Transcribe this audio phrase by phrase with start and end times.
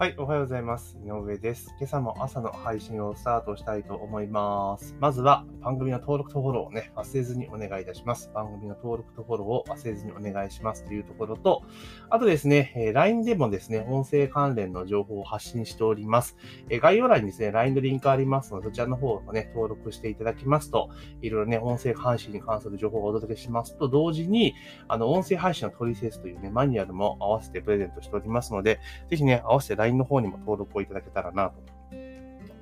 [0.00, 0.96] はい、おはようございます。
[1.04, 1.74] 井上です。
[1.76, 4.94] 今朝も朝の配信をスタートしたいと思います。
[5.00, 8.30] まずは番組の登録とフォローをね、忘れずにお願いいたします。
[8.32, 11.62] 番組の登録とフォローを忘れずにお願いしますというところと、
[12.10, 16.36] あとですね、え LINE でもですね、音声関連の情報を発信しております。
[16.70, 20.90] え概要欄にですね、LINE のリンクありますので、そちらの方をね、登録していただきますと、
[21.22, 24.54] いろいろね、音声配信に関する情報をお届けしますと、同時に、
[24.86, 28.78] あの、音声配信のトリセツというね、マニュアルも合わせてプレゼントしておりますので、
[29.10, 31.96] ぜひね、合わせて LINE LINE の方にも登録報いただけたらな、と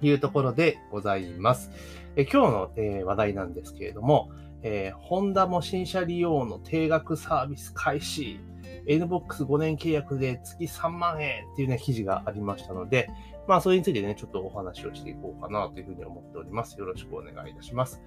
[0.02, 1.70] いうところでございます。
[2.16, 4.30] え今日の、え、話題なんですけれども、
[4.62, 8.40] えー、ホンダも新車利用の定額サービス開始。
[8.86, 13.08] NBOX5 年契約で月3万円っていうね、記事がありましたので、
[13.46, 16.78] まあ、それについてね、ちょっとお話をしていこうかなというふうに思っております。
[16.78, 18.00] よろしくお願いいたします。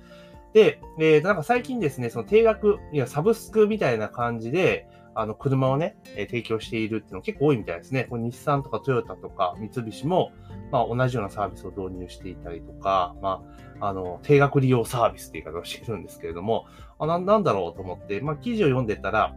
[0.54, 4.88] で、えー、なんか最近ですね、その定額、いや、サブスクみたいな感じで、
[5.20, 8.05] あの、車をね、え、提供しているっていうの結構多いみたいですね。
[8.09, 10.31] こ日産とかトヨタとか三菱も、
[10.72, 13.44] まあ、同じようなサービスを導入していたりとか、ま
[13.81, 16.67] あ、あの、定額利用サービスって言い方をしているんですけれども、
[17.00, 19.36] あななんだろうと思って、まあ、記事を読んでたら、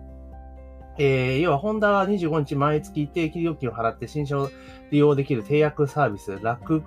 [0.98, 4.50] えー、要は、ホンダは25日毎月定期料金を払って新車を
[4.92, 6.84] 利用できる契約サービス、楽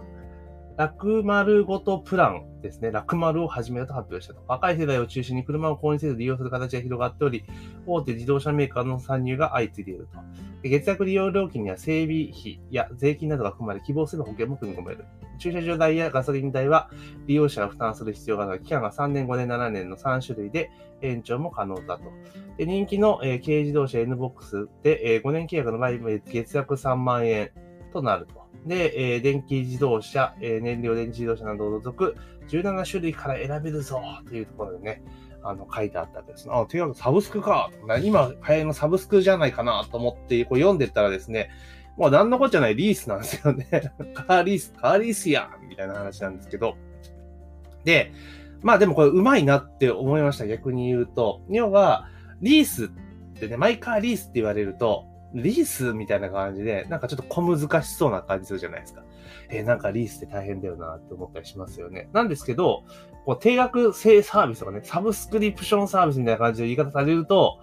[0.77, 2.91] 楽丸ごとプランですね。
[2.91, 4.43] 楽丸を始めたと発表したと。
[4.47, 7.45] 若い世代を中心に車を購入せず利用する形が広がっており、
[7.85, 10.19] 大手自動車メーカーの参入が相次いでいると。
[10.67, 15.05] 月額利用料金には整備費や税金などが含まれ、希望する保険も組み込める。
[15.37, 16.89] 駐車場代やガソリン代は
[17.25, 22.03] 利用者が負担する必要がある期間が3年、5年、7年の3種類で延長も可能だと。
[22.57, 25.91] で人気の、え、軽自動車 NBOX で、え、5年契約の場合、
[26.25, 27.51] 月額3万円
[27.93, 28.44] となると。
[28.65, 32.15] で、えー、電気自動車、えー、燃料電池自動車などを除く
[32.47, 35.03] 17種類から選べるぞというところでね、
[35.43, 36.47] あの、書いてあったわけです。
[36.49, 37.69] あ、というわけサブスクか。
[38.03, 41.51] 今、流行のサブスクじゃないかなと思って、こう読んでったらですね、
[41.97, 43.67] もう何のこっちゃないリースなんですよね。
[44.13, 46.75] カーリース、カーリースやみたいな話なんですけど。
[47.83, 48.11] で、
[48.63, 50.47] まあでもこれうまいなって思いました。
[50.47, 51.41] 逆に言うと。
[51.49, 52.09] 要は、
[52.41, 52.89] リースっ
[53.39, 59.03] てね、マイカーリースって言われると、リースみたいな感じで、なんかちょっと小難しそうな感じするじゃないですか。
[59.49, 62.09] えー、なんかリースって大変だよなって思ったりしますよね。
[62.13, 62.83] なんですけど、
[63.25, 67.59] こう定額制サービスとかね、サブスクリプションサービスみたいな感じで言い方されると、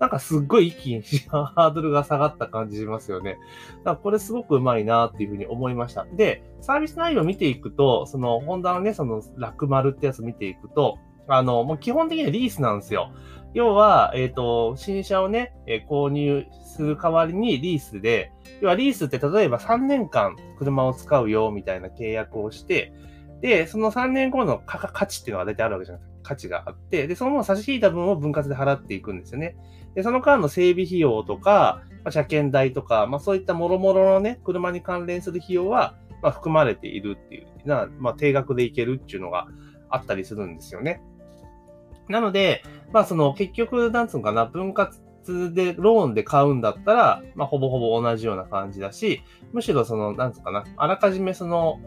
[0.00, 3.36] なんかすっごい一気にハードルが下がった感じしますよね。
[3.78, 6.06] だからこれすごくうまいなっていうふうに思いました。
[6.16, 10.96] で、サービス内容を見ていくと、その、ホンダのね、その、ラクマルってやつ見ていくと、
[11.30, 13.12] あの、もう基本的にはリースなんですよ。
[13.52, 22.92] 要は、えっ、ー、と、新車をね、えー、購入する代わりにリースで、要はリースって例えば3年間車を使うよみたいな契約をして、
[23.40, 26.20] で、その3年後の価値っていうのが大体あるわけじゃないですか。
[26.22, 29.56] 価値があって、で、そのまま差し引いた分を分割で払っていくんですよね。
[29.94, 39.48] で、その間の整備費用とか、まあ、車検代とか、まあそういった諸々のね、車に関連する費用は、まあ含まれているっていう、な、まあ定額でいけるっていうのが
[39.88, 41.02] あったりするんですよね。
[42.10, 42.62] なので、
[42.92, 45.00] まあその結局、なんつうのかな、分割
[45.54, 49.22] で、ローンで買うんだったら、まあほぼほぼ同じような感じだし、
[49.52, 51.78] むしろその、なんつうかな、あらかじめその、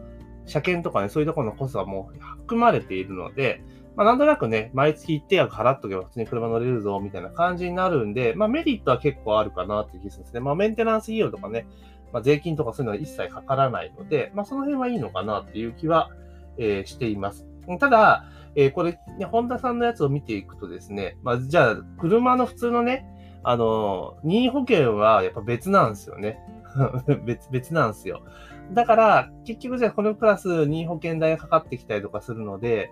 [0.46, 3.64] 車検とかね、そういうところのコストはもう含まれているので、
[3.96, 10.40] まあなんとなくね、毎月一定額払っとけば普通に車乗れるぞ、みたいな感じになるんで、まあメリットは結構あるかなっていう気がするんですね。
[10.40, 11.68] まあメンテナンス費用とかね、
[12.12, 16.10] まあ税金とかそういうのは一切かからないので、まあその辺はいいのかなっていう気は、
[16.58, 17.48] えー、しています。
[17.80, 23.06] ただ、えー、これ、ね、ホンダさんのやつを見ていくとですね、まあ、じゃあ、車の普通のね、
[23.44, 26.40] あの、任意保険はやっぱ別なんですよね。
[27.25, 28.22] 別、別なんですよ。
[28.72, 32.92] だから、結局じゃあこのクラス任意保険代がかかってきたりとかするので、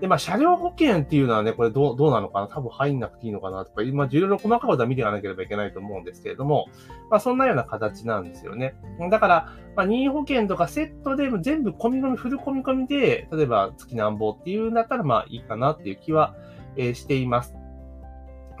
[0.00, 2.48] で、まあ、車両保険っていうのはね、これどう、どうなのかな？
[2.48, 3.64] 多分入んなくていいのかな？
[3.64, 6.66] とか、今、いろいろ細かいことは見ていかなければいけないと思うんですけれども、
[7.10, 8.74] まあ、そんなような形なんですよね。
[9.10, 16.34] だから、まあ、任意保険とかセットで全部込み込み、フル込み込みで、例えば月何本っていうんだったら、まあ、いいかなっていう気は、
[16.76, 17.54] えー、しています。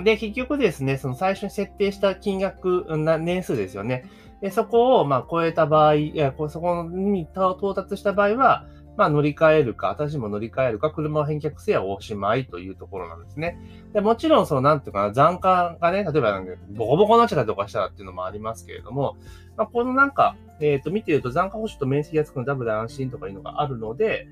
[0.02, 2.86] で、結局ですね、その最初に設定した金額、
[3.20, 4.04] 年数ですよね。
[4.42, 8.66] でそこを、まあ、超えた場合、いや、そこに到達した場合は、
[8.96, 13.58] まあ乗り換えるか、私も乗り換えるか、車を返却せやおしまいというところなんですね。
[13.92, 19.16] でもちろん、その、なんていうかな、残価がね、例えばボコボコになっちゃったりとかしたらっていうのもありますけれども、
[19.56, 24.28] まあ、このなんか、えっ、ー、と、見てると残価保守と面積がつくのダブル安心とかいうのがあるので、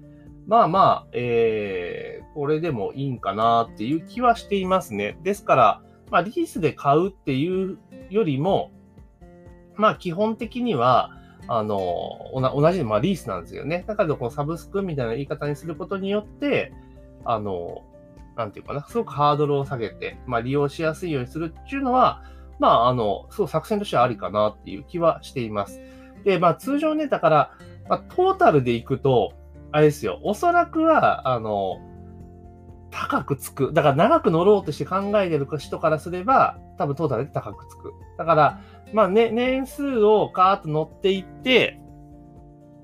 [0.47, 5.19] まあまあ、えー、これでもいいんかなっていう気はしていますね。
[5.23, 7.79] ですから、まあ、リースで買うっていう
[8.11, 8.71] よりも、
[9.77, 11.11] まあ、基本的には、
[11.49, 13.85] あの、同じ、まあ、リースなんですよね。
[13.87, 16.73] だから、このサブスクみたいな言い方にすることによって、
[17.25, 17.83] あの、
[18.37, 22.23] なんていうかな、すごくハードルを下げて、まあ、利用しやすいようにするっていうのは、
[22.59, 25.81] まあ、あの、すごく作戦としてはありかなっていう気はしています。
[26.25, 27.53] で、まあ通常ね、だから、
[27.89, 29.33] まあ、トータルでいくと、
[29.73, 31.79] あれですよ、おそらくは、あの、
[32.95, 33.73] 高くつく。
[33.73, 37.93] だから長く乗ろうとして考えてる人からすれば、多分トータルで高くつく。
[38.17, 38.61] だから、
[38.93, 41.81] まあね、年数をカーッと乗っていって、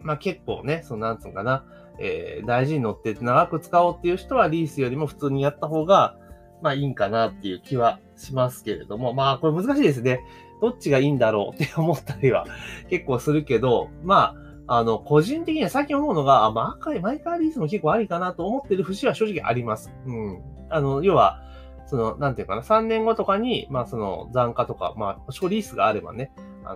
[0.03, 1.65] まあ結構ね、そのなんつうのかな、
[2.01, 6.17] えー、大事に乗って長く使おうっていう人はリースよりも普通にやった方が、
[6.61, 10.21] まあいいんかなっていう気はしますけれども、まあこれ難しいですね。
[10.61, 12.47] どっちがいいんだろうって思ったりは
[12.91, 19.93] 結構するけど、まあ、あの、個人的には最近思うのが、あ、マイマイカーリースも結構ありかなと思ってる節は正直あります。
[20.07, 20.43] うん。
[20.69, 21.43] あの、要は、
[21.87, 26.31] その、なんていうかな、3年後とかに、まあその残価とか、まあ保証リースがあればね、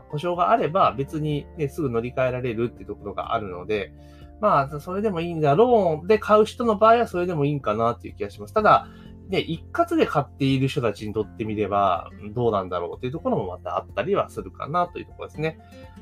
[0.08, 3.92] 保証があれば別にね、すぐ乗り換えられるっていうところがあるので、
[4.40, 5.54] まあ、それでもいいんだ。
[5.54, 8.54] ローンで買う人の場合はそれでもいいんかなっていう気がします。
[8.54, 8.88] ただ、
[9.28, 15.58] ね、一括で買っている人たちにとってみれば、どうなんだろうっていうところもまたあったりはするかなというところですね。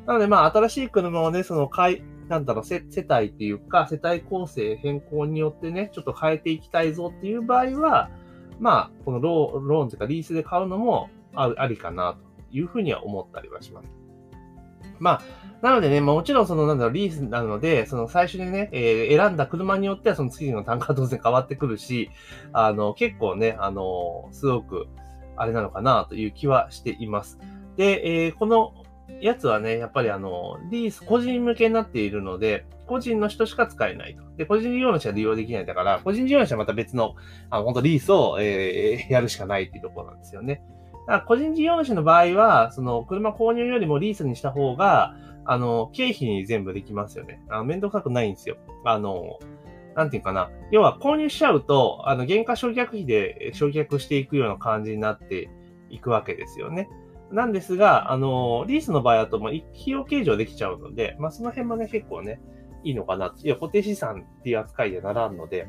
[0.07, 8.11] なので、まあ、新しい車をね、その、買い、なんだろう、世帯っていうか、世帯構成変更によってね、ちょっと変えていきたいぞっていう場合は、
[8.63, 13.89] まあ、このローローンというかリースで買うのもありかなというふうには思ったりはします。
[14.99, 15.23] まあ、
[15.63, 22.11] なのでね、もちろんその、なんだろう、リースなので、その最初にね、えー、選んだ車によってはその次の単価は当然変わってくるし、
[22.53, 24.89] あの、結構ね、あの、すごく、
[25.37, 27.39] あれなのかなという気はしています。
[27.77, 28.75] で、えー、この
[29.21, 34.23] やつはね、やっぱりあの、リース個人向けになっているので、個人の人しか使えないと。
[34.37, 37.15] で、個人事業主は利用できないだから、個人事業主はまた別の、
[37.51, 40.63] あの、本当リースを、えー、やるしかないっていうところなんですよね。
[41.07, 45.15] だから個人事業主の場合は、その車購入よりもリースにした方が、
[45.45, 47.43] あの、経費に全部できますよね。
[47.49, 48.57] あの、めんどくさくないんですよ。
[48.85, 49.39] あの、
[49.97, 50.51] なんていうかな。
[50.71, 55.51] 要は購入しちゃうと、あの、原価償却費で償却していくような感じになって
[55.91, 56.89] いくわけですよね。
[57.33, 62.41] なんですが、あの、リースの場合だと、まあ、費用計上できちゃうので、まあ、その辺もね、結構ね、
[62.85, 63.35] いいのかな。
[63.43, 65.67] いや、固定資産っていう扱いでならんので、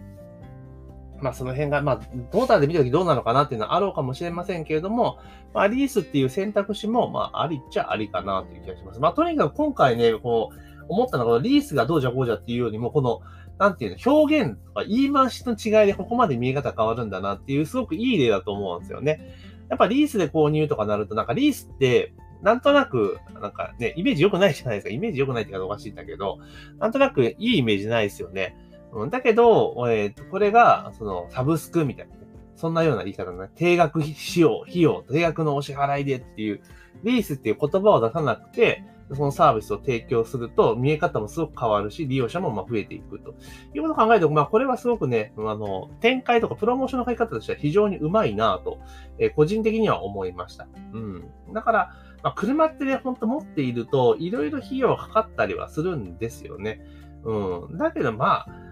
[1.24, 1.98] まあその辺が、まあ、
[2.32, 5.20] トータルで見たときどうなのかなっていうのはあろうかもしれませんけれども、
[5.54, 9.00] まあ、リースっていう選択肢も、まあ、ありっちゃありかなという気がします。
[9.00, 13.22] まあ、とにかく今回ね、こう、思ったのは、リースがどうじゃこうじゃっていうよりも、この、
[13.58, 19.34] なんていうの、表現とか言い回しの違いでここまで見え方変わるんだなっていう、すごくいい例だと思うんですよね。
[19.70, 24.94] やっぱリースで購入とかなると、なんかリースって、なんとなく、なんかね、イメージ良くないじゃないですか。
[24.94, 26.40] イメージ良くないって言うかおかしいんだけど、
[26.78, 28.58] なんとなくいいイメージないですよね。
[28.96, 32.14] うん、だけど、えっ、ー、と、これが、その、サブスクみたいな、
[32.56, 36.62] そんなような言い方ね、定額費用、費用、定額のお支払いでっていう、
[37.04, 43.36] リースっていう言葉を出さなくて、そのサービスを提供すると、見え方もすごく変わるし、利用者もま増えていくと
[43.74, 48.80] いうことを考えると、まあ、これはすごくね、あの、展開とかプロモーションの書き方としては非常にうまいなと、
[49.20, 50.68] えー、個人的には思いました。
[50.94, 51.32] うん。
[51.54, 51.94] だから、
[52.24, 56.82] まあ、車ってね、ほんと持っていると、いろいろ費用がかかったりはするんですよね。
[57.24, 57.78] うん。
[57.78, 58.63] だけど、まあ、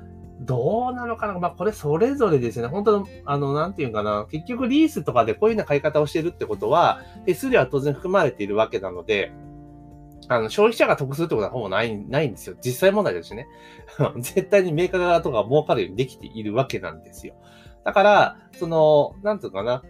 [0.42, 1.40] どうなのかな？
[1.40, 2.68] まあ、これそれぞれですね。
[2.68, 4.26] 本当あの、なんていうかな。
[4.30, 9.32] 結局リースとかでこういうような買い方をしてるってことは、手数料は当然含まれているわけなので、
[10.28, 12.56] あの、消費者が得するってことはほぼない、ないんですよ。
[12.64, 13.48] 実際問題ですしね。
[14.18, 17.36] 絶対にメーカー側とか儲かるようにできているわけなんですよ。
[17.84, 19.84] だから、その、なんていうかな。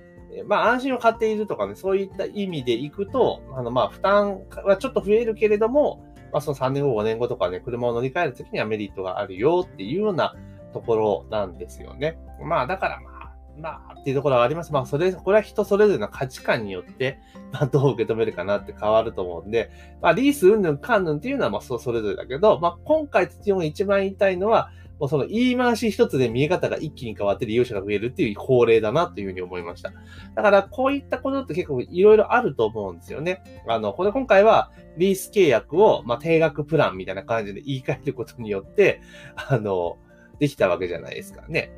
[0.45, 10.35] まあ、安心を買っているとかね、そういった意味でいくと、あの、まあ、負担はちょっと増えるけれども、まあ、その3年後、5年後とかね、車を乗り換えるときにはメリットがあるよっていうような
[10.73, 12.17] ところなんですよね。
[12.43, 13.11] まあ、だからまあ、
[13.57, 14.71] まあ、っていうところはあります。
[14.71, 17.19] まあ、それ、これは人それぞれの価値観によって、
[17.51, 19.69] まあ、どう受け止めるかなって変わると思うんで、
[20.01, 24.69] まあ、リースうんぬんかんぬんっていうのは、まあ、そうそれぞれだけど、まあ、今回、土が一番言いたいのは、
[25.01, 29.91] もうその言い回し一つで見え方が一気に変わって利用者が増えるっていう法令だなというふうに思いました。
[30.35, 33.41] だからこういったことって結構いろいろあると思うんですよね。
[33.67, 39.01] あの、これ今回はリース契約を、まあ、定額プランみたいな感じで言い換えることによって、
[39.35, 39.97] あの、
[40.37, 41.75] できたわけじゃないですかね。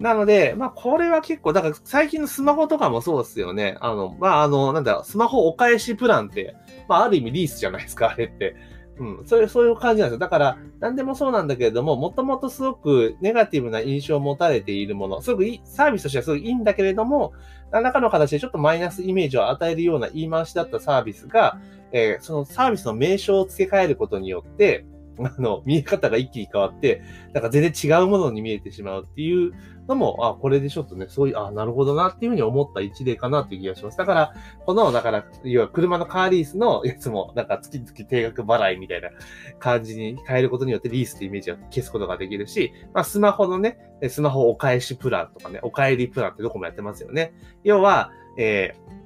[0.00, 3.76] なので、まあ、これは結構、だから最近のスマホとかもそうですよね。
[3.80, 6.56] あの、まあ、あの、なんだろスマホお返しプランって、
[6.88, 8.56] まあ、ある意味リースじゃないですか、あれって。
[8.98, 10.18] うん、そういう、そういう感じなんですよ。
[10.18, 17.32] だから、何でもそうなんだけれども、もともとすごくネガティブな印象を持たれているもの、すごくいい、サービスとしてはすごくいいんだけれども、
[17.72, 21.58] 何らかの形でちょっとマイナスイメージを与えるような言い回しだったサービスが、
[21.90, 24.84] えー、そのサービスの名称を付け替えることによって、
[25.22, 27.02] あの、見え方が一気に変わって、
[27.32, 29.52] なんか全然違うものに見えてしまうっていう
[29.86, 33.98] のも、あ、これでちょっとね、そういう、あ、なるほどなっていうふうに思った一例かなっていう気がします。
[33.98, 34.34] だから、
[34.66, 39.10] この、だから、要は車のカーリースのやつも、なんか月々定額払いみたいな
[39.58, 43.78] 感じに変えることによってリースってイメージを消すことができるし、まあ、スマホのね、
[44.08, 47.32] スマホお返しプランとかね、お帰りプランってどこもやってますよね。
[47.62, 49.03] 要は、えー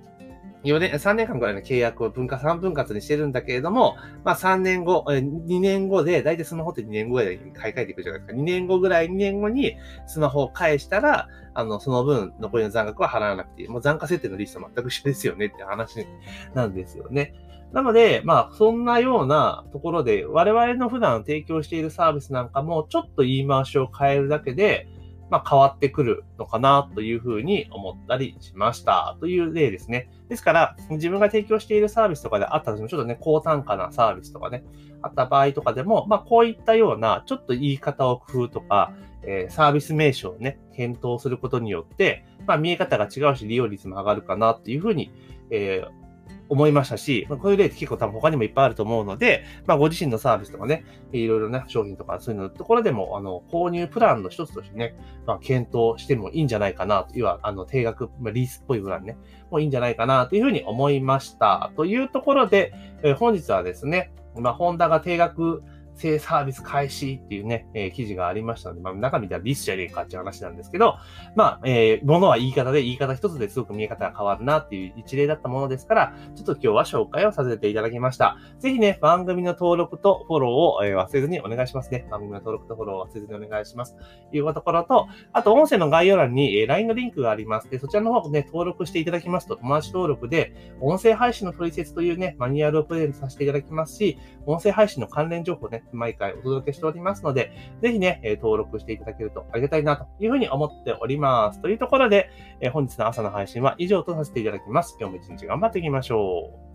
[0.65, 8.41] 4年、3年間ぐらいの契約を分割、3分割にしてるんだけれども、まあ3年後、2年後で、だいたいスマホって2年後ぐらいに買い替えていくじゃないですか。
[8.41, 13.69] 2年後ぐらい、2年後にスマホを返したら、あの、その分残りの残額は払わなくていい。
[13.69, 16.07] もう残価設定のリスト全く一緒ですよねって話
[16.55, 17.35] なんですよね。
[17.73, 24.89] なので、まあ、そんなようなところで、我々の普段提供しているサービスなんかも、ちょっと言い回しを変えるだけで、
[25.31, 29.17] まあ、変わってくるのかなというふうに思ったりしました。
[29.21, 30.11] という例ですね。
[30.29, 34.65] ですから、自分が提供しているサービスとかであったとしても、ちょっとね、高単価なサービスとかね、
[35.03, 38.93] あった場合とかでも、まあ、こういったような、ちょっと言い方を工夫とか、
[39.23, 45.11] えー、サービス名称をね、検討することによって、まあ、見え方が違うし、利用率も上がるかなっていうふうに、
[45.51, 46.08] えー、
[46.49, 59.17] 思いましたし、まあ、こういう例って結構多分他にもいっぱいあると思うので、まあ、ご自身のサービスとかね、いろいろな商品とかそういうのところでも、あの、購入プランの一つとしてね、まあ、検討してもいいんじゃないかなと、要は、あの、定額、まあ、リースっぽいプランね、
[59.51, 61.73] もういいんじゃないかなというふうに思いました。
[61.77, 65.63] というところで、えー、本日はですね、まあ、ホンダが定額、
[65.99, 70.97] 性サービス開始っていうね、えー、記事がありましたので、まあ、中身ではリスじゃねえかっていう話なんですけど、
[71.35, 78.37] まあ、えー、ものは言い方で、言い方一つですごく見え方が変わるなっていう一例だったものですから、ちょっと今日は紹介をさせていただきました。
[78.59, 82.07] ぜひね、番組の登録とフォローを、え、忘れずにお願いしますね。
[82.11, 83.97] 番組の登録とフォローを忘れずにお願いします。
[84.31, 87.71] というところと、あと、音声の概要欄に、えー、LINE のリンクがあります。
[87.71, 101.61] で、そちらの方をね、登録していただきますと、友達登録で、音声配信の取説というね、マニュアルをプレゼントさせていただきますし、音声配信の関連情報ね、毎回お届けしておりますので、ぜひね、え登録していただけるとありがたいなというふうに思っております。
[101.61, 102.31] というところで、
[102.61, 104.97] え本日の朝の配信は以上とさせていただきます。
[105.01, 106.68] 今日も一日頑張っていきましょう。